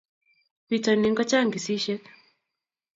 [0.67, 2.01] pitonin ko chang ksishek